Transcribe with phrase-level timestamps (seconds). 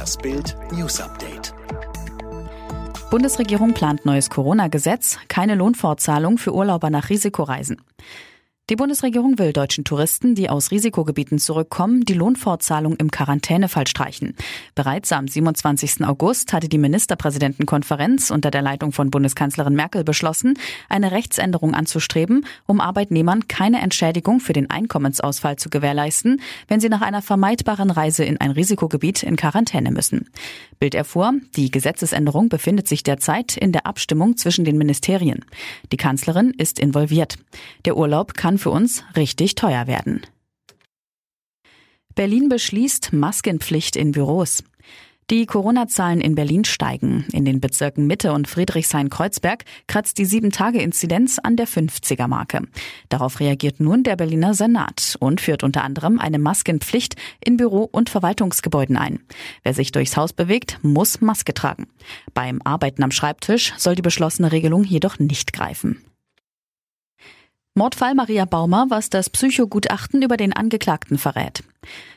[0.00, 1.52] Das Bild News Update.
[3.10, 7.82] Bundesregierung plant neues Corona-Gesetz, keine Lohnfortzahlung für Urlauber nach Risikoreisen.
[8.70, 14.36] Die Bundesregierung will deutschen Touristen, die aus Risikogebieten zurückkommen, die Lohnfortzahlung im Quarantänefall streichen.
[14.76, 16.04] Bereits am 27.
[16.04, 20.56] August hatte die Ministerpräsidentenkonferenz unter der Leitung von Bundeskanzlerin Merkel beschlossen,
[20.88, 27.02] eine Rechtsänderung anzustreben, um Arbeitnehmern keine Entschädigung für den Einkommensausfall zu gewährleisten, wenn sie nach
[27.02, 30.30] einer vermeidbaren Reise in ein Risikogebiet in Quarantäne müssen.
[30.80, 35.44] Bild erfuhr, die Gesetzesänderung befindet sich derzeit in der Abstimmung zwischen den Ministerien.
[35.92, 37.36] Die Kanzlerin ist involviert.
[37.84, 40.22] Der Urlaub kann für uns richtig teuer werden.
[42.14, 44.64] Berlin beschließt Maskenpflicht in Büros.
[45.30, 47.24] Die Corona-Zahlen in Berlin steigen.
[47.32, 52.62] In den Bezirken Mitte und Friedrichshain-Kreuzberg kratzt die 7-Tage-Inzidenz an der 50er-Marke.
[53.10, 58.10] Darauf reagiert nun der Berliner Senat und führt unter anderem eine Maskenpflicht in Büro- und
[58.10, 59.20] Verwaltungsgebäuden ein.
[59.62, 61.86] Wer sich durchs Haus bewegt, muss Maske tragen.
[62.34, 66.02] Beim Arbeiten am Schreibtisch soll die beschlossene Regelung jedoch nicht greifen.
[67.80, 71.64] Mordfall Maria Baumer, was das Psychogutachten über den Angeklagten verrät.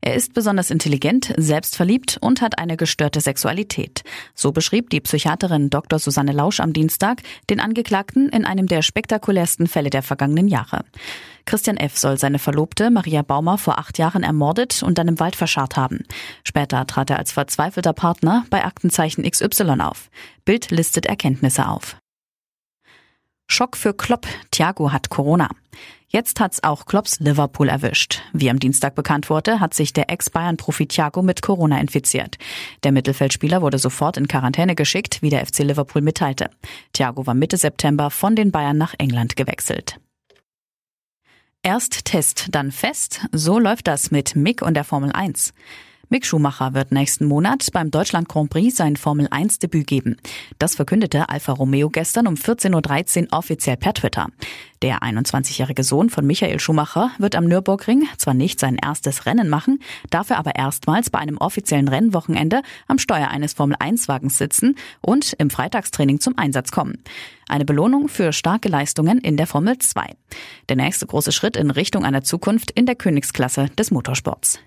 [0.00, 4.02] Er ist besonders intelligent, selbstverliebt und hat eine gestörte Sexualität.
[4.34, 6.00] So beschrieb die Psychiaterin Dr.
[6.00, 10.84] Susanne Lausch am Dienstag den Angeklagten in einem der spektakulärsten Fälle der vergangenen Jahre.
[11.44, 11.98] Christian F.
[11.98, 16.00] soll seine Verlobte Maria Baumer vor acht Jahren ermordet und dann im Wald verscharrt haben.
[16.42, 20.10] Später trat er als verzweifelter Partner bei Aktenzeichen XY auf.
[20.44, 21.96] Bild listet Erkenntnisse auf.
[23.54, 24.26] Schock für Klopp.
[24.50, 25.48] Thiago hat Corona.
[26.08, 28.20] Jetzt hat's auch Klopps Liverpool erwischt.
[28.32, 32.36] Wie am Dienstag bekannt wurde, hat sich der Ex-Bayern-Profi Thiago mit Corona infiziert.
[32.82, 36.50] Der Mittelfeldspieler wurde sofort in Quarantäne geschickt, wie der FC Liverpool mitteilte.
[36.94, 40.00] Thiago war Mitte September von den Bayern nach England gewechselt.
[41.62, 43.20] Erst Test, dann Fest.
[43.30, 45.54] So läuft das mit Mick und der Formel 1.
[46.14, 50.16] Mick Schumacher wird nächsten Monat beim Deutschland Grand Prix sein Formel 1 Debüt geben.
[50.60, 54.28] Das verkündete Alfa Romeo gestern um 14.13 Uhr offiziell per Twitter.
[54.80, 59.80] Der 21-jährige Sohn von Michael Schumacher wird am Nürburgring zwar nicht sein erstes Rennen machen,
[60.08, 65.32] dafür aber erstmals bei einem offiziellen Rennwochenende am Steuer eines Formel 1 Wagens sitzen und
[65.38, 67.02] im Freitagstraining zum Einsatz kommen.
[67.48, 70.14] Eine Belohnung für starke Leistungen in der Formel 2.
[70.68, 74.60] Der nächste große Schritt in Richtung einer Zukunft in der Königsklasse des Motorsports.